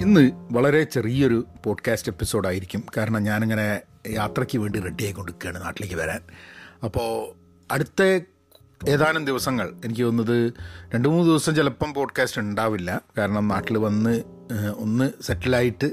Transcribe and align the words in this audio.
ഇന്ന് 0.00 0.30
വളരെ 0.52 0.84
ചെറിയൊരു 0.84 1.46
പോഡ്കാസ്റ്റ് 1.64 2.12
എപ്പിസോഡായിരിക്കും 2.12 2.84
കാരണം 2.96 3.22
ഞാനിങ്ങനെ 3.22 3.80
യാത്രയ്ക്ക് 4.10 4.58
വേണ്ടി 4.58 4.80
റെഡി 4.80 5.04
ആയിക്കൊണ്ടിരിക്കുകയാണ് 5.04 5.64
നാട്ടിലേക്ക് 5.64 5.94
വരാൻ. 5.94 6.20
അപ്പോൾ 6.84 7.34
അടുത്ത 7.72 8.02
ഏതാനും 8.88 9.24
ദിവസങ്ങൾ 9.24 9.72
എനിക്ക് 9.84 10.02
തോന്നുന്നത് 10.02 10.52
രണ്ട് 10.94 11.08
മൂന്ന് 11.08 11.30
ദിവസം 11.30 11.54
ചിലപ്പം 11.54 11.94
പോഡ്കാസ്റ്റ് 11.94 12.40
ഉണ്ടാവില്ല. 12.40 13.00
കാരണം 13.18 13.48
നാട്ടിൽ 13.48 13.78
വന്ന് 13.78 14.22
ഒന്ന് 14.76 15.10
സെറ്റിലായിട്ട് 15.22 15.90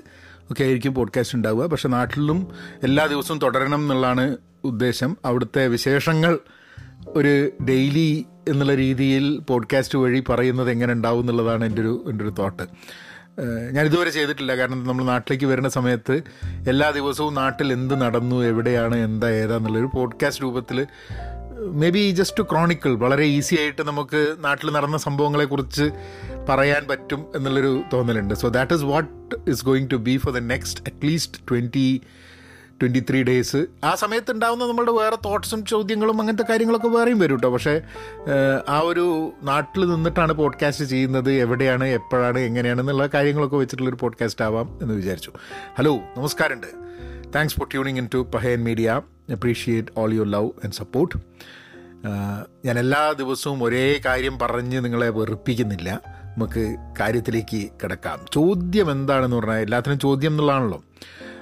ഒക്കെ 0.51 0.63
ആയിരിക്കും 0.63 0.93
പോഡ്കാസ്റ്റ് 0.93 1.35
ഉണ്ടാവുക. 1.37 1.65
പക്ഷേ 1.65 1.89
നാട്ടിലും 1.89 2.47
എല്ലാ 2.83 3.05
ദിവസവും 3.05 3.39
തുടരണം 3.39 3.81
എന്നുള്ളതാണ് 3.81 4.37
ഉദ്ദേശം. 4.63 5.17
അവിടുത്തെ 5.25 5.67
വിശേഷങ്ങൾ 5.67 6.39
ഒരു 7.07 7.51
ഡെയിലി 7.63 8.25
എന്നുള്ള 8.49 8.75
രീതിയിൽ 8.75 9.39
പോഡ്കാസ്റ്റ് 9.39 9.97
വഴി 9.97 10.23
പറയുന്നത് 10.29 10.71
എങ്ങനെ 10.71 10.93
ഉണ്ടാവും 10.93 11.19
എന്നുള്ളതാണ് 11.19 11.65
എന്റെ 11.65 11.81
ഒരു 11.81 12.05
എന്റെ 12.09 12.23
ഒരു 12.23 12.31
തോട്ട് 12.31 12.63
ഞാൻ 13.71 13.85
ഇതുവരെ 13.85 14.09
ചെയ്തിട്ടില്ല. 14.09 14.55
കാരണം 14.55 14.83
നമ്മൾ 14.87 15.03
നാട്ടിലേക്ക് 15.05 15.45
വരുന്ന 15.45 15.69
സമയത്ത് 15.69 16.21
എല്ലാ 16.67 16.89
ദിവസവും 16.89 17.33
നാട്ടിൽ 17.33 17.73
എന്ത് 17.73 18.01
നടന്നു 18.01 18.43
എവിടെയാണ് 18.43 18.95
എന്താ 18.95 19.29
ഏതാന്നുള്ളൊരു 19.29 19.89
പോഡ്കാസ്റ്റ് 19.93 20.43
രൂപത്തിൽ 20.43 20.87
മേ 21.59 21.89
ബി 21.89 22.11
ജസ്റ്റ് 22.11 22.43
ക്രോണിക്കിൾ 22.43 22.95
വളരെ 22.95 23.23
ഈസി 23.23 23.55
ആയിട്ട് 23.59 23.87
നമുക്ക് 23.87 24.35
നാട്ടിൽ 24.39 24.71
നടന്ന 24.71 24.97
സംഭവങ്ങളെക്കുറിച്ച് 24.97 25.89
പറയാൻ 26.49 26.87
പറ്റും 26.89 27.25
എന്നുള്ളൊരു 27.35 27.83
തോന്നലുണ്ട്. 27.93 28.33
So 28.33 28.47
that 28.47 28.73
is 28.73 28.83
what 28.83 29.49
is 29.49 29.65
going 29.65 29.89
to 29.91 29.95
be 29.95 30.17
for 30.17 30.33
the 30.33 30.37
next 30.37 30.81
at least 30.87 31.41
twenty 31.51 32.01
twenty 32.81 32.99
three 33.09 33.23
days 33.23 33.65
ആ 33.83 33.95
സമയത്ത് 33.95 34.31
ഉണ്ടാകുന്ന 34.31 34.67
നമ്മളുടെ 34.67 34.91
വേറെ 34.91 35.15
തോട്ട്സും 35.15 35.65
ചോദ്യങ്ങളും 35.65 36.19
അങ്ങനത്തെ 36.19 36.43
കാര്യങ്ങളൊക്കെ 36.49 36.87
വേറെയും 36.87 37.19
വരും 37.19 37.35
കേട്ടോ 37.35 37.49
പക്ഷേ 37.49 37.81
ആ 38.69 38.79
ഒരു 38.79 39.33
നാട്ടിൽ 39.43 39.89
നിന്നിട്ടാണ് 39.89 40.33
പോഡ്കാസ്റ്റ് 40.33 40.85
ചെയ്യുന്നത് 40.85 41.31
എവിടെയാണ് 41.31 41.83
എപ്പോഴാണ് 41.83 42.39
എങ്ങനെയാണ് 42.39 42.81
എന്നുള്ള 42.81 43.09
കാര്യങ്ങളൊക്കെ 43.13 43.55
വെച്ചിട്ടുള്ളൊരു 43.55 43.97
പോഡ്കാസ്റ്റ് 43.99 44.45
ആവാം 44.45 44.79
എന്ന് 44.81 44.93
വിചാരിച്ചു. 44.93 45.31
ഹലോ 45.77 45.95
നമസ്കാരമുണ്ട്. 46.17 46.67
Thanks 47.35 47.55
for 47.59 47.67
tuning 47.71 47.97
in 47.97 48.09
to 48.13 48.17
Pahayan 48.17 48.63
media 48.63 49.01
appreciate 49.31 49.87
all 49.97 50.13
your 50.13 50.31
love 50.31 50.45
and 50.45 50.73
support 50.73 51.15
ഞാൻ 52.65 52.79
എല്ലാ 52.79 53.11
ദിവസവും 53.11 53.63
ഒരേ 53.63 54.01
കാര്യം 54.05 54.39
പറഞ്ഞ് 54.39 54.85
നിങ്ങളെ 54.85 55.09
വെറുപ്പിക്കുന്നില്ല. 55.09 56.01
നമുക്ക് 56.37 56.75
കാര്യത്തിലേക്ക് 56.99 57.69
കിടക്കാം. 57.83 58.19
ചോദ്യം 58.33 58.91
എന്താണെന്ന് 58.91 59.37
പറഞ്ഞാൽ 59.37 59.55
എല്ലാത്തിനും 59.55 59.99
ചോദ്യം 59.99 60.31
എന്നുള്ളതാണല്ലോ. 60.31 60.83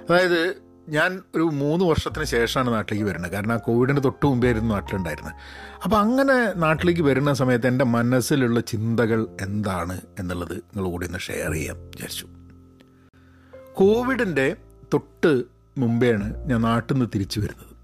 അതായത് 0.10 0.65
ഞാൻ 0.90 1.22
ഒരു 1.36 1.44
മൂന്ന് 1.44 1.86
വർഷത്തിന് 1.86 2.24
ശേഷമാണ് 2.24 2.74
നാട്ടിലേക്ക് 2.74 3.08
വരുന്നത്. 3.08 3.32
കാരണം 3.32 3.52
ആ 3.52 3.58
കോവിഡിന് 3.58 4.04
തൊട്ട് 4.04 4.26
മുമ്പേ 4.26 4.48
ആയിരുന്നു 4.48 4.74
നാട്ടിലുണ്ടായിരുന്നത്. 4.74 5.34
അപ്പോൾ 5.84 5.96
അങ്ങനെ 5.96 6.60
നാട്ടിലേക്ക് 6.60 7.02
വരുന്ന 7.02 7.34
സമയത്ത് 7.34 7.68
എന്റെ 7.68 7.86
മനസ്സിലുള്ള 7.86 8.60
ചിന്തകൾ 8.60 9.28
എന്താണ് 9.42 10.02
എന്നുള്ളത് 10.20 10.54
നിങ്ങൾ 10.54 10.90
കൂടി 10.90 11.08
ഒന്ന് 11.08 11.20
ഷെയർ 11.20 11.52
ചെയ്യാൻ 11.52 11.76
വിചാരിച്ചു. 11.76 12.28
കോവിഡിന്റെ 13.74 14.56
തൊട്ട് 14.94 15.44
മുമ്പെയാണ് 15.78 16.50
ഞാൻ 16.50 16.62
നാട്ടിൽ 16.62 16.96
നിന്ന് 16.96 17.10
തിരിച്ചു 17.16 17.40
വരുന്നത്. 17.40 17.76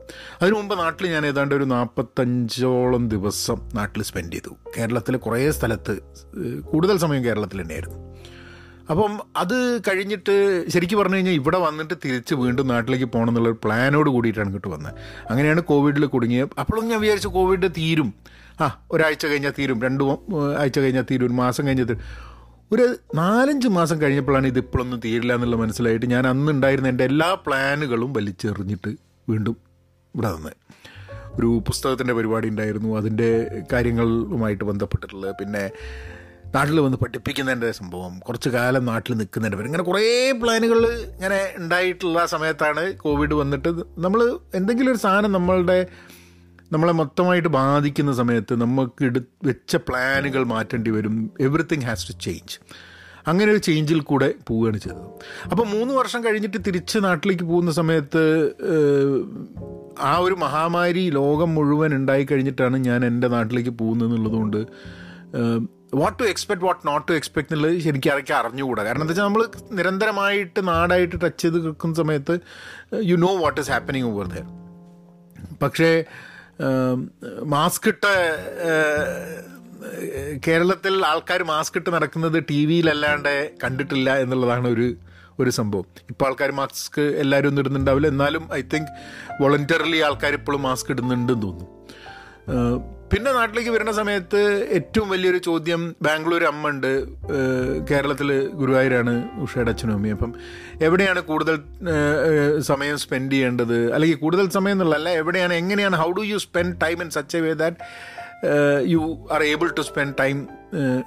അതിനു 0.42 0.56
മുമ്പ് 0.56 0.80
നാട്ടിൽ 0.80 1.08
ഞാൻ 1.08 1.26
ഏതാണ്ട് 1.26 1.56
ഒരു 1.56 1.64
നാൽപ്പത്തഞ്ചോളം 1.64 3.10
ദിവസം 3.10 3.70
നാട്ടിൽ 3.74 4.04
സ്പെൻഡ് 4.04 4.34
ചെയ്തു. 4.34 4.56
കേരളത്തിലെ 4.78 5.18
കുറേ 5.18 5.52
സ്ഥലത്ത് 5.52 6.00
കൂടുതൽ 6.62 6.98
സമയം 6.98 7.24
കേരളത്തിൽ 7.24 7.62
തന്നെയായിരുന്നു. 7.62 8.11
അപ്പം 8.92 9.20
അത് 9.38 9.80
കഴിഞ്ഞിട്ട് 9.80 10.66
ശരിക്കും 10.70 11.00
പറഞ്ഞു 11.00 11.16
കഴിഞ്ഞാൽ 11.16 11.34
ഇവിടെ 11.34 11.58
വന്നിട്ട് 11.58 11.94
തിരിച്ച് 12.06 12.36
വീണ്ടും 12.36 12.68
നാട്ടിലേക്ക് 12.68 13.06
പോകണം 13.06 13.30
എന്നുള്ളൊരു 13.30 13.58
പ്ലാനോട് 13.64 14.10
കൂടിയിട്ടാണ് 14.10 14.48
ഇങ്ങോട്ട് 14.48 14.68
വന്നത്. 14.68 14.94
അങ്ങനെയാണ് 15.30 15.62
കോവിഡിൽ 15.62 16.06
കുടുങ്ങിയത്. 16.06 16.50
അപ്പോഴും 16.60 16.88
ഞാൻ 16.88 17.02
വിചാരിച്ചു 17.02 17.28
കോവിഡ് 17.28 17.70
തീരും. 17.78 18.14
ആ 18.62 18.86
ഒരാഴ്ച 18.92 19.26
കഴിഞ്ഞാൽ 19.26 19.54
തീരും. 19.60 19.82
രണ്ട് 19.82 20.04
ആഴ്ച 20.60 20.80
കഴിഞ്ഞാൽ 20.80 21.06
തീരും. 21.12 21.26
ഒരു 21.26 21.34
മാസം 21.34 21.68
കഴിഞ്ഞാൽ 21.68 21.86
തീരും. 21.86 22.00
ഒരു 22.72 22.96
നാലഞ്ച് 23.16 23.68
മാസം 23.68 24.02
കഴിഞ്ഞപ്പോഴാണ് 24.02 24.48
ഇതിപ്പോഴൊന്നും 24.48 25.00
തീരില്ല 25.06 25.34
എന്നുള്ള 25.34 25.56
മനസ്സിലായിട്ട് 25.56 26.06
ഞാൻ 26.06 26.28
അന്ന് 26.28 26.52
ഉണ്ടായിരുന്ന 26.52 26.90
എന്റെ 26.90 27.04
എല്ലാ 27.04 27.34
പ്ലാനുകളും 27.34 28.14
വലിച്ചെറിഞ്ഞിട്ട് 28.14 28.96
വീണ്ടും 29.30 29.58
ഇവിടെ 30.16 30.32
വന്നത്. 30.32 30.54
ഒരു 31.34 31.64
പുസ്തകത്തിന്റെ 31.68 32.14
പരിപാടി 32.14 32.50
ഉണ്ടായിരുന്നു. 32.50 32.98
അതിന്റെ 32.98 33.62
കാര്യങ്ങളുമായിട്ട് 33.74 34.64
ബന്ധപ്പെട്ടിട്ടുള്ളത്. 34.64 35.36
പിന്നെ 35.40 35.70
നാട്ടിൽ 36.56 36.80
വന്ന് 36.80 36.98
പഠിപ്പിക്കുന്നതിന്റെ 36.98 37.72
സംഭവം 37.72 38.20
കുറച്ച് 38.20 38.50
കാലം 38.50 38.86
നാട്ടിൽ 38.86 39.14
നിൽക്കുന്നതിന്റെ 39.14 39.58
പേര്. 39.58 39.68
ഇങ്ങനെ 39.68 39.84
കുറേ 39.84 40.32
പ്ലാനുകൾ 40.32 40.86
ഇങ്ങനെ 40.88 41.54
ഉണ്ടായിട്ടുള്ള 41.58 42.26
സമയത്താണ് 42.26 42.98
കോവിഡ് 42.98 43.34
വന്നിട്ട് 43.34 43.70
നമ്മൾ 43.98 44.40
എന്തെങ്കിലും 44.56 44.92
ഒരു 44.92 44.98
സാധനം 44.98 45.32
നമ്മളുടെ 45.32 45.88
നമ്മളെ 46.72 46.94
മൊത്തമായിട്ട് 46.94 47.48
ബാധിക്കുന്ന 47.48 48.14
സമയത്ത് 48.14 48.62
നമുക്ക് 48.62 49.06
എടു 49.06 49.20
വെച്ച 49.44 49.76
പ്ലാനുകൾ 49.76 50.44
മാറ്റേണ്ടി 50.44 50.92
വരും. 50.92 51.32
എവറിത്തിങ് 51.40 51.82
ഹാസ് 51.82 52.08
ടു 52.08 52.12
ചേഞ്ച് 52.22 52.60
അങ്ങനെ 53.28 53.52
ഒരു 53.52 53.60
ചേഞ്ചിൽ 53.60 54.00
കൂടെ 54.02 54.34
പോവുകയാണ് 54.48 54.78
ചെയ്തത്. 54.78 55.02
അപ്പോൾ 55.52 55.68
മൂന്ന് 55.68 55.94
വർഷം 55.94 56.26
കഴിഞ്ഞിട്ട് 56.26 56.58
തിരിച്ച് 56.68 57.00
നാട്ടിലേക്ക് 57.00 57.44
പോകുന്ന 57.44 57.72
സമയത്ത് 57.72 58.24
ആ 60.00 60.18
ഒരു 60.18 60.34
മഹാമാരി 60.34 61.10
ലോകം 61.10 61.56
മുഴുവൻ 61.56 61.96
ഉണ്ടായി 61.96 62.28
കഴിഞ്ഞിട്ടാണ് 62.32 62.78
ഞാൻ 62.78 63.06
എന്റെ 63.06 63.28
നാട്ടിലേക്ക് 63.28 63.70
പോകുന്നത് 63.70 64.08
എന്നുള്ളതുകൊണ്ട് 64.08 64.62
what 66.00 66.20
to 66.20 66.24
expect 66.24 66.64
what 66.66 66.88
not 66.88 67.08
to 67.08 67.14
expect 67.14 67.50
എന്നുള്ളത് 67.54 67.80
ശരിക്കും 67.80 68.12
അതൊക്കെ 68.12 68.34
അറിഞ്ഞുകൂടാ? 68.34 68.84
കാരണം 68.84 69.02
എന്താ 69.02 69.12
വെച്ചാൽ 69.12 69.24
നമ്മൾ 69.24 69.44
നിരന്തരമായിട്ട് 69.72 70.68
നാടായിട്ട് 70.68 71.16
ടച്ച് 71.24 71.42
ചെയ്ത് 71.42 71.66
നിൽക്കുന്ന 71.66 71.96
സമയത്ത് 71.96 72.36
you 73.10 73.16
know 73.16 73.32
what 73.38 73.60
is 73.62 73.72
happening 73.72 74.06
over 74.12 74.28
there 74.34 74.48
പക്ഷേ 75.62 76.04
മാസ്ക് 77.44 77.88
ഇട്ട 77.90 78.06
കേരളത്തിൽ 80.48 81.06
ആൾക്കാർ 81.06 81.44
മാസ്ക് 81.44 81.78
ഇട്ട് 81.78 81.90
നടക്കുന്നത് 81.90 82.44
ടി 82.50 82.66
വിയിലല്ലാണ്ട് 82.66 83.34
കണ്ടിട്ടില്ല 83.64 84.18
എന്നുള്ളതാണ് 84.18 84.68
ഒരു 84.68 84.88
ഒരു 85.40 85.50
സംഭവം. 85.50 85.86
ഇപ്പോൾ 86.10 86.26
ആൾക്കാർ 86.26 86.52
മാസ്ക് 86.52 87.02
എല്ലാവരും 87.02 87.50
ഒന്നും 87.50 87.62
ഇടുന്നുണ്ടാവില്ല. 87.64 88.08
എന്നാലും 88.08 88.44
ഐ 88.54 88.62
തിങ്ക് 88.74 88.92
വോളണ്ടറിലി 89.42 90.00
ആൾക്കാർ 90.08 90.34
ഇപ്പോഴും 90.34 90.62
മാസ്ക് 90.62 90.92
ഇടുന്നുണ്ടെന്ന് 90.92 91.44
തോന്നുന്നു. 91.44 91.68
പിന്നെ 93.12 93.32
നാട്ടിലേക്ക് 93.38 93.72
വരുന്ന 93.76 93.92
സമയത്ത് 94.00 94.42
ഏറ്റവും 94.78 95.08
വലിയൊരു 95.14 95.40
ചോദ്യം 95.48 95.82
ബാംഗ്ലൂർ 96.06 96.44
അമ്മ 96.50 96.70
ഉണ്ട്. 96.74 96.92
കേരളത്തിൽ 97.90 98.30
ഗുരുവായൂരാണ് 98.60 99.14
ഉഷയുടെ 99.44 99.72
അച്ഛനും 99.74 99.94
അമ്മയും. 99.98 100.16
അപ്പം 100.18 100.34
എവിടെയാണ് 100.88 101.22
കൂടുതൽ 101.32 101.58
സമയം 102.70 102.98
സ്പെൻഡ് 103.04 103.34
ചെയ്യേണ്ടത്? 103.36 103.78
അല്ലെങ്കിൽ 103.96 104.20
കൂടുതൽ 104.24 104.48
സമയം 104.58 104.76
എന്നുള്ളതല്ല 104.78 105.10
എവിടെയാണ് 105.22 105.54
എങ്ങനെയാണ് 105.62 106.00
how 106.04 106.10
do 106.20 106.26
you 106.32 106.40
spend 106.48 106.76
time 106.86 106.98
in 107.06 107.10
such 107.18 107.38
a 107.38 107.44
way 107.46 107.54
that 107.64 107.78
you 108.94 109.02
are 109.38 109.44
able 109.54 109.70
to 109.80 109.86
spend 109.92 110.16
time 110.24 110.38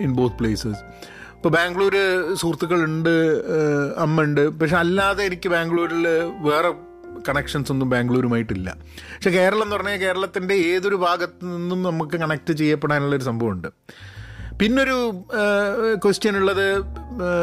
in 0.06 0.12
both 0.20 0.38
places 0.40 0.82
ഇപ്പോൾ 1.36 1.52
ബാംഗ്ലൂർ 1.58 1.94
സുഹൃത്തുക്കളുണ്ട് 2.40 3.14
അമ്മ 4.04 4.22
ഉണ്ട്. 4.28 4.44
പക്ഷെ 4.60 4.76
അല്ലാതെ 4.84 5.22
എനിക്ക് 5.30 5.48
ബാംഗ്ലൂരിൽ 5.54 6.06
വേറെ 6.48 6.70
കണക്ഷൻസ് 7.28 7.72
ഒന്നും 7.72 7.90
ബാംഗ്ലൂരുമായിട്ടില്ല. 7.90 8.76
പക്ഷെ 9.14 9.30
കേരളം 9.30 9.62
എന്ന് 9.62 9.76
പറഞ്ഞാൽ 9.76 9.96
കേരളത്തിന്റെ 9.96 10.54
ഏതൊരു 10.54 10.96
ഭാഗത്തു 10.96 11.44
നിന്നും 11.44 11.82
നമുക്ക് 11.82 12.16
കണക്ട് 12.16 12.52
ചെയ്യപ്പെടാനുള്ളൊരു 12.52 13.22
സംഭവമുണ്ട്. 13.22 13.68
പിന്നൊരു 14.60 15.24
ക്വസ്റ്റ്യൻ 16.04 16.36
ഉള്ളത് 16.36 16.80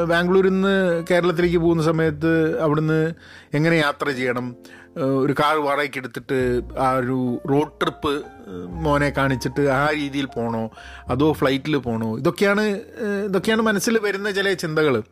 ബാംഗ്ലൂരിൽ 0.09 0.49
നിന്ന് 0.49 1.03
കേരളത്തിലേക്ക് 1.11 1.57
പോകുന്ന 1.57 1.83
സമയത്ത് 1.83 2.59
അവിടുന്ന് 2.59 3.13
എങ്ങനെ 3.53 3.75
യാത്ര 3.75 4.09
ചെയ്യണം? 4.09 4.55
ഒരു 5.23 5.33
കാർ 5.33 5.55
വാടകയ്ക്ക് 5.55 5.97
എടുത്തിട്ട് 5.97 6.61
ആ 6.79 6.91
ഒരു 6.91 7.17
റോഡ് 7.49 7.71
ട്രിപ്പ് 7.81 8.23
മോനെ 8.85 9.09
കാണിച്ചിട്ട് 9.09 9.61
ആ 9.61 9.89
രീതിയിൽ 9.91 10.25
പോകണോ 10.25 10.71
അതോ 11.07 11.33
ഫ്ലൈറ്റിൽ 11.33 11.77
പോകണോ 11.77 12.17
ഇതൊക്കെയാണ് 12.17 12.61
ഇതൊക്കെയാണ് 13.25 13.61
മനസ്സിൽ 13.61 13.97
വരുന്ന 13.99 14.31
ചില 14.31 14.53
ചിന്തകൾ 14.53 15.03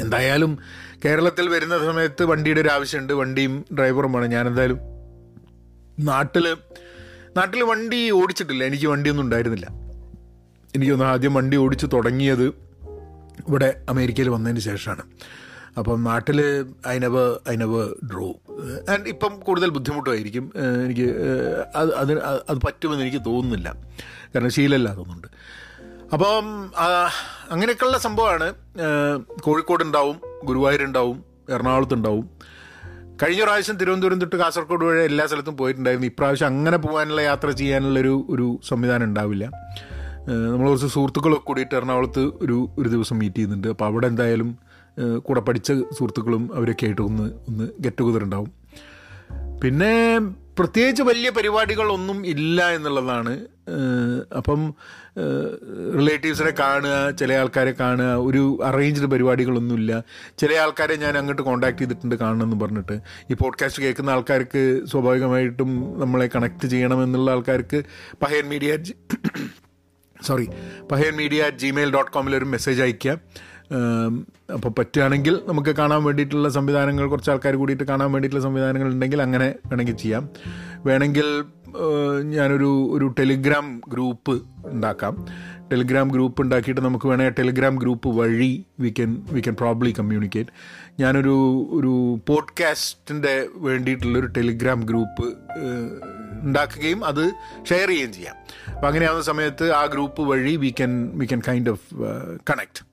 എന്തായാലും 0.00 0.58
കേരളത്തിൽ 1.04 1.48
വരുന്ന 1.48 1.78
സമയത്ത് 1.78 2.24
വണ്ടിയുടെ 2.24 2.60
ഒരു 2.60 2.68
ആവശ്യമുണ്ട്. 2.68 3.12
വണ്ടിയും 3.12 3.64
ഡ്രൈവറും 3.74 4.12
വേണം 4.12 4.30
ഞാൻ 4.30 4.46
എന്തായാലും 4.46 4.78
നാട്ടിൽ 5.98 6.56
നാട്ടിൽ 7.36 7.62
വണ്ടി 7.62 8.10
ഓടിച്ചിട്ടില്ല. 8.10 8.64
എനിക്ക് 8.64 8.86
വണ്ടിയൊന്നും 8.86 9.24
ഉണ്ടായിരുന്നില്ല. 9.24 9.66
എനിക്കൊന്ന് 10.76 11.04
ആദ്യം 11.04 11.34
വണ്ടി 11.34 11.56
ഓടിച്ച് 11.56 11.86
തുടങ്ങിയത് 11.92 12.44
ഇവിടെ 13.48 13.80
അമേരിക്കയിൽ 13.88 14.28
വന്നതിന് 14.28 14.60
ശേഷമാണ്. 14.60 15.02
അപ്പം 15.78 16.04
നാട്ടിൽ 16.04 16.66
അതിനവ 16.86 17.18
അതിനവ 17.32 17.84
ഡ്രോ. 17.84 18.28
ആൻഡ് 18.92 19.08
ഇപ്പം 19.08 19.40
കൂടുതൽ 19.40 19.70
ബുദ്ധിമുട്ടായിരിക്കും 19.70 20.52
എനിക്ക് 20.86 21.16
അത് 21.76 21.94
അതിന് 21.94 22.20
അത് 22.48 22.58
പറ്റുമെന്ന് 22.66 23.04
എനിക്ക് 23.04 23.24
തോന്നുന്നില്ല. 23.26 23.76
കാരണം 24.34 24.50
ശീലമില്ലാത്തതുകൊണ്ട്. 24.50 25.26
അപ്പം 26.12 26.70
അങ്ങനെയൊക്കെയുള്ള 27.50 27.98
സംഭവമാണ്. 27.98 28.54
കോഴിക്കോട് 29.40 29.84
ഉണ്ടാവും 29.84 30.16
ഗുരുവായൂരുണ്ടാവും 30.44 31.24
എറണാകുളത്തുണ്ടാവും. 31.50 32.30
കഴിഞ്ഞ 33.22 33.42
പ്രാവശ്യം 33.42 33.76
തിരുവനന്തപുരം 33.76 34.20
തൊട്ട് 34.20 34.36
കാസർഗോഡ് 34.36 34.84
വഴി 34.84 35.04
എല്ലാ 35.04 35.26
സ്ഥലത്തും 35.26 35.56
പോയിട്ടുണ്ടായിരുന്നു. 35.56 36.06
ഇപ്രാവശ്യം 36.06 36.46
അങ്ങനെ 36.46 36.76
പോകാനുള്ള 36.76 37.20
യാത്ര 37.20 37.50
ചെയ്യാനുള്ളൊരു 37.50 38.26
ഒരു 38.30 38.60
സംവിധാനം 38.68 39.04
ഉണ്ടാവില്ല. 39.04 39.44
നമ്മൾ 40.28 40.68
കുറച്ച് 40.68 40.86
സുഹൃത്തുക്കളൊക്കെ 40.86 41.44
കൂടിയിട്ട് 41.44 41.74
എറണാകുളത്ത് 41.74 42.20
ഒരു 42.20 42.68
ഒരു 42.78 42.88
ദിവസം 42.88 43.18
മീറ്റ് 43.18 43.36
ചെയ്യുന്നുണ്ട്. 43.36 43.68
അപ്പോൾ 43.68 43.84
അവിടെ 43.84 44.06
എന്തായാലും 44.06 44.58
കൂടെ 45.18 45.40
പഠിച്ച 45.40 45.72
സുഹൃത്തുക്കളും 45.72 46.50
അവരൊക്കെ 46.54 46.84
ആയിട്ട് 46.84 47.02
ഒന്ന് 47.02 47.22
ഒന്ന് 47.22 47.68
ഗെറ്റ് 47.80 47.98
ടുഗദർ 47.98 48.24
ഉണ്ടാവും. 48.24 48.52
പിന്നെ 49.62 50.18
പ്രത്യേകിച്ച് 50.58 51.02
വലിയ 51.02 51.30
പരിപാടികളൊന്നും 51.30 52.26
ഇല്ല 52.26 52.68
എന്നുള്ളതാണ് 52.68 53.38
അപ്പം 54.38 54.60
റിലേറ്റീവ്സിനെ 55.98 56.52
കാണുക 56.60 56.94
ചില 57.10 57.32
ആൾക്കാരെ 57.32 57.74
കാണുക 57.80 58.14
ഒരു 58.28 58.42
അറേഞ്ച്ഡ് 58.64 59.06
പരിപാടികളൊന്നുമില്ല. 59.06 59.92
ചില 60.38 60.52
ആൾക്കാരെ 60.54 60.96
ഞാൻ 60.96 61.18
അങ്ങോട്ട് 61.18 61.42
കോൺടാക്ട് 61.42 61.78
ചെയ്തിട്ടുണ്ട് 61.78 62.14
കാണണമെന്ന് 62.14 62.58
പറഞ്ഞിട്ട്. 62.64 62.96
ഈ 63.30 63.34
പോഡ്കാസ്റ്റ് 63.34 63.82
കേൾക്കുന്ന 63.82 64.10
ആൾക്കാർക്ക് 64.10 64.62
സ്വാഭാവികമായിട്ടും 64.86 66.00
നമ്മളെ 66.00 66.28
കണക്ട് 66.36 66.66
ചെയ്യണമെന്നുള്ള 66.66 67.30
ആൾക്കാർക്ക് 67.30 67.80
Pahayan 68.22 68.48
media 68.48 68.72
sorry 70.26 70.46
Pahayan 70.90 71.14
media 71.16 71.42
at 71.42 71.58
Gmail 71.58 71.90
dot 71.94 72.10
കോമിൽ 72.10 72.36
ഒരു 72.36 72.44
മെസ്സേജ് 72.44 72.82
അയക്കുക 72.82 73.14
അപ്പോൾ 74.54 74.70
പറ്റുകയാണെങ്കിൽ 74.78 75.34
നമുക്ക് 75.48 75.70
കാണാൻ 75.70 76.04
വേണ്ടിയിട്ടുള്ള 76.04 76.48
സംവിധാനങ്ങൾ 76.48 77.04
കുറച്ച് 77.08 77.30
ആൾക്കാർ 77.30 77.54
കൂടിയിട്ട് 77.56 77.84
കാണാൻ 77.84 78.12
വേണ്ടിയിട്ടുള്ള 78.12 78.44
സംവിധാനങ്ങൾ 78.44 78.88
ഉണ്ടെങ്കിൽ 78.88 79.22
അങ്ങനെ 79.22 79.46
വേണമെങ്കിൽ 79.66 79.96
ചെയ്യാം. 79.96 80.24
വേണമെങ്കിൽ 80.86 81.44
ഞാനൊരു 82.22 82.88
ഒരു 82.92 83.14
ടെലിഗ്രാം 83.18 83.80
ഗ്രൂപ്പ് 83.88 84.42
ഉണ്ടാക്കാം. 84.66 85.26
ടെലിഗ്രാം 85.72 86.08
ഗ്രൂപ്പ് 86.08 86.42
ഉണ്ടാക്കിയിട്ട് 86.42 86.80
നമുക്ക് 86.80 87.06
വേണമെങ്കിൽ 87.06 87.34
ടെലിഗ്രാം 87.34 87.76
ഗ്രൂപ്പ് 87.76 88.08
വഴി 88.08 88.64
we 88.80 88.94
can 88.98 89.22
we 89.32 89.40
can 89.40 89.54
probably 89.54 89.94
communicate 89.98 90.50
ഞാനൊരു 91.00 91.36
ഒരു 91.70 92.18
പോഡ്കാസ്റ്റിന്റെ 92.26 93.46
വേണ്ടിയിട്ടുള്ളൊരു 93.54 94.26
ടെലിഗ്രാം 94.26 94.80
ഗ്രൂപ്പ് 94.80 95.26
ഉണ്ടാക്കുകയും 96.42 97.04
അത് 97.04 97.24
ഷെയർ 97.68 97.88
ചെയ്യുകയും 97.88 98.12
ചെയ്യാം. 98.12 98.36
അപ്പം 98.74 98.88
അങ്ങനെയാവുന്ന 98.88 99.22
സമയത്ത് 99.22 99.72
ആ 99.72 99.84
ഗ്രൂപ്പ് 99.84 100.22
വഴി 100.22 100.56
we 100.56 100.68
can 100.68 101.10
we 101.14 101.26
can 101.26 101.42
kind 101.48 101.70
of 101.70 101.94
connect 102.50 102.92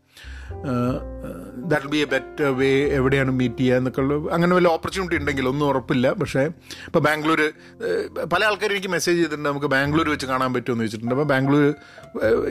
that 1.71 1.89
be 1.93 1.99
a 2.05 2.07
better 2.13 2.47
way 2.59 2.69
എവിടെയാണ് 2.97 3.31
മീറ്റ് 3.39 3.59
ചെയ്യുക 3.61 3.79
എന്നൊക്കെ 3.81 4.01
ഉള്ള 4.03 4.13
അങ്ങനെ 4.35 4.53
വല്ല 4.57 4.69
ഓപ്പർച്യൂണിറ്റി 4.77 5.17
ഉണ്ടെങ്കിൽ 5.21 5.47
ഒന്നും 5.51 5.65
ഉറപ്പില്ല. 5.71 6.07
പക്ഷേ 6.21 6.43
ഇപ്പോൾ 6.89 7.03
ബാംഗ്ലൂർ 7.07 7.41
പല 8.33 8.41
ആൾക്കാരും 8.49 8.75
എനിക്ക് 8.75 8.91
മെസ്സേജ് 8.95 9.17
ചെയ്തിട്ടുണ്ട് 9.19 9.47
നമുക്ക് 9.49 9.69
ബാംഗ്ലൂർ 9.75 10.09
വെച്ച് 10.13 10.29
കാണാൻ 10.33 10.51
പറ്റുമെന്ന് 10.57 10.85
ചോദിച്ചിട്ടുണ്ട് 10.85 11.15
അപ്പോൾ 11.15 11.29
ബാംഗ്ലൂർ 11.33 11.65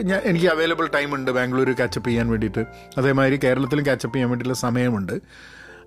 ഞാൻ 0.09 0.19
എനിക്ക് 0.31 0.49
അവൈലബിൾ 0.55 0.87
ടൈം 0.97 1.09
ഉണ്ട് 1.19 1.31
ബാംഗ്ലൂർ 1.37 1.71
കാച്ചപ്പ് 1.81 2.09
ചെയ്യാൻ 2.09 2.27
വേണ്ടിയിട്ട്. 2.33 2.63
അതേമാതിരി 3.01 3.39
കേരളത്തിലും 3.47 3.85
കാച്ചപ്പ് 3.89 4.15
ചെയ്യാൻ 4.15 4.29
വേണ്ടിയിട്ടുള്ള 4.33 4.61
സമയമുണ്ട്. 4.67 5.15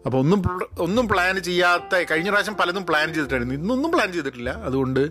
അപ്പോൾ 0.06 0.19
ഒന്നും 0.23 0.40
ഒന്നും 0.87 1.05
പ്ലാൻ 1.11 1.34
ചെയ്യാത്ത 1.49 2.02
കഴിഞ്ഞ 2.11 2.29
പ്രാവശ്യം 2.34 2.56
പലതും 2.61 2.84
പ്ലാൻ 2.88 3.06
ചെയ്തിട്ടായിരുന്നു. 3.14 3.55
ഇന്നൊന്നും 3.61 3.90
പ്ലാൻ 3.94 4.08
ചെയ്തിട്ടില്ല. 4.17 4.50
അതുകൊണ്ട് 4.69 5.02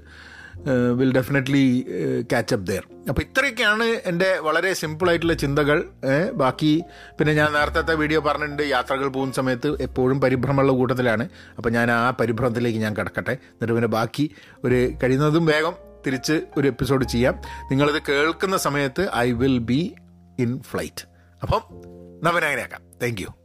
will 0.70 1.14
definitely 1.14 1.86
catch 2.32 2.54
up 2.56 2.68
there 2.68 2.84
അപ്പോൾ 3.10 3.22
ഇത്രയൊക്കെയാണ് 3.22 3.84
എന്റെ 3.84 4.40
വളരെ 4.40 4.74
സിമ്പിളായിട്ടുള്ള 4.74 5.34
ചിന്തകൾ. 5.34 5.84
ബാക്കി 6.34 6.84
പിന്നെ 7.20 7.34
ഞാൻ 7.34 7.54
നേരത്തെ 7.54 7.94
വീഡിയോ 7.94 8.20
പറഞ്ഞിട്ടുണ്ട് 8.20 8.64
യാത്രകൾ 8.64 9.08
പോകുന്ന 9.08 9.34
സമയത്ത് 9.34 9.82
എപ്പോഴും 9.82 10.22
പരിഭ്രമമുള്ള 10.22 10.72
കൂട്ടത്തിലാണ്. 10.72 11.30
അപ്പോൾ 11.58 11.70
ഞാൻ 11.70 11.92
ആ 11.92 12.10
പരിഭ്രമത്തിലേക്ക് 12.10 12.80
ഞാൻ 12.80 12.96
കിടക്കട്ടെ. 12.96 13.32
എന്നിട്ട് 13.32 13.74
പിന്നെ 13.74 13.88
ബാക്കി 13.88 14.32
ഒരു 14.64 14.92
കഴിയുന്നതും 15.04 15.46
വേഗം 15.46 15.76
തിരിച്ച് 16.08 16.42
ഒരു 16.58 16.68
എപ്പിസോഡ് 16.68 17.04
ചെയ്യാം. 17.04 17.36
നിങ്ങളിത് 17.72 18.02
കേൾക്കുന്ന 18.10 18.58
സമയത്ത് 18.58 19.16
I 19.16 19.32
will 19.32 19.58
be 19.58 19.96
in 20.40 20.60
flight 20.60 21.06
അപ്പം 21.44 21.62
നവനങ്ങനെയാക്കാം 22.24 22.82
താങ്ക് 23.04 23.22
യു 23.22 23.41